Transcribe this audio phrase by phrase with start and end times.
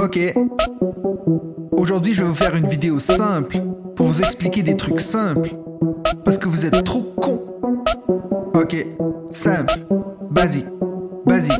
[0.00, 0.18] Ok.
[1.72, 3.58] Aujourd'hui, je vais vous faire une vidéo simple
[3.96, 5.50] pour vous expliquer des trucs simples.
[6.24, 7.42] Parce que vous êtes trop cons.
[8.54, 8.86] Ok.
[9.32, 9.86] Simple.
[10.30, 10.66] Basique.
[11.28, 11.52] Basique.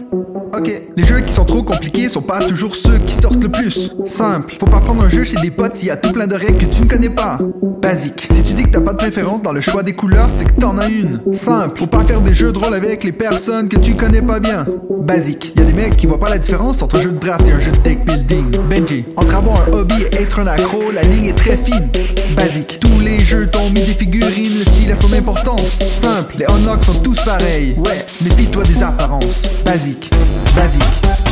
[0.57, 3.91] Ok, les jeux qui sont trop compliqués sont pas toujours ceux qui sortent le plus.
[4.07, 6.35] Simple, faut pas prendre un jeu chez des potes s'il y a tout plein de
[6.35, 7.39] règles que tu ne connais pas.
[7.83, 10.47] Basique, si tu dis que t'as pas de préférence dans le choix des couleurs, c'est
[10.47, 11.21] que t'en as une.
[11.33, 14.41] Simple, faut pas faire des jeux de rôle avec les personnes que tu connais pas
[14.41, 14.65] bien.
[15.01, 17.47] Basique, y a des mecs qui voient pas la différence entre un jeu de draft
[17.47, 18.59] et un jeu de deck building.
[18.69, 21.89] Benji, entre avoir un hobby et être un accro, la ligne est très fine.
[22.37, 25.79] Basique, tous les jeux t'ont mis des figurines, le style a son importance.
[25.91, 27.75] Simple, les unlocks sont tous pareils.
[27.79, 29.47] Ouais, méfie-toi des apparences.
[29.65, 30.11] Basique
[30.59, 30.83] basique,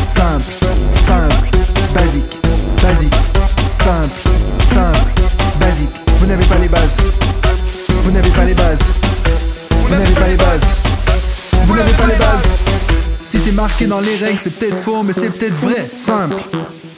[0.02, 0.44] simple,
[0.92, 1.34] simple,
[1.92, 2.40] basique,
[2.80, 3.14] basique,
[3.68, 4.20] simple,
[4.72, 5.22] simple,
[5.58, 5.90] basique.
[6.18, 6.98] Vous n'avez pas les bases.
[7.88, 8.82] Vous n'avez pas les bases.
[9.70, 10.64] Vous n'avez pas les bases.
[11.64, 12.48] Vous n'avez pas les bases.
[13.24, 15.88] Si c'est marqué dans les règles, c'est peut-être faux, mais c'est peut-être vrai.
[15.96, 16.36] Simple.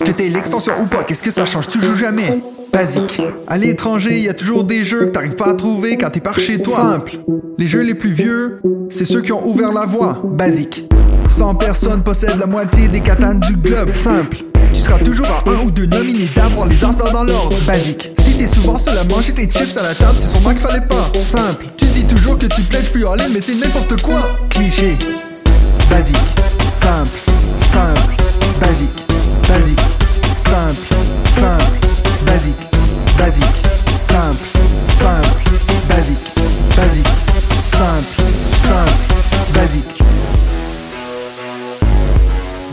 [0.05, 1.69] Que t'aies l'extension ou pas, qu'est-ce que ça change?
[1.69, 2.41] Tu joues jamais.
[2.73, 3.21] Basique.
[3.47, 6.21] À l'étranger, il y a toujours des jeux que t'arrives pas à trouver quand t'es
[6.21, 6.77] par chez toi.
[6.77, 7.19] Simple.
[7.57, 10.21] Les jeux les plus vieux, c'est ceux qui ont ouvert la voie.
[10.25, 10.89] Basique.
[11.29, 13.93] 100 personnes possèdent la moitié des katanes du globe.
[13.95, 14.39] Simple.
[14.73, 17.57] Tu seras toujours à un ou deux nominés d'avoir les instants dans l'ordre.
[17.67, 18.13] Basique.
[18.21, 20.87] Si t'es souvent seul à manger tes chips à la table, c'est moi qu'il fallait
[20.87, 21.11] pas.
[21.21, 21.67] Simple.
[21.77, 24.21] Tu dis toujours que tu pledges plus en ligne, mais c'est n'importe quoi.
[24.51, 24.97] Cliché.
[25.91, 26.17] Basique.
[26.69, 27.28] Simple.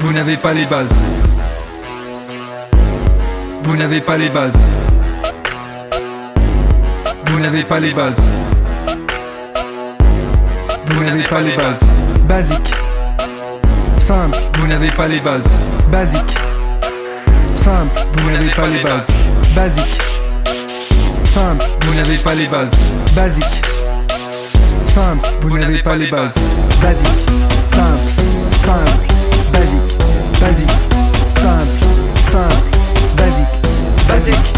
[0.05, 1.03] Vous n'avez pas les bases.
[3.63, 4.67] Vous n'avez pas les bases.
[7.25, 8.29] Vous n'avez pas les bases.
[10.85, 11.89] Vous n'avez pas les bases.
[12.27, 12.71] Basique.
[13.97, 14.37] Simple.
[14.53, 15.57] Vous n'avez pas les bases.
[15.91, 16.37] Basique.
[17.55, 17.99] Simple.
[18.13, 19.07] Vous n'avez pas les bases.
[19.55, 20.01] Basique.
[21.25, 21.65] Simple.
[21.81, 22.79] Vous n'avez pas les bases.
[23.15, 23.61] Basique.
[24.85, 25.27] Simple.
[25.41, 26.37] Vous n'avez pas les bases.
[26.79, 27.27] Basique.
[27.59, 27.97] Simple.
[28.51, 29.14] Simple.
[34.25, 34.54] Basique.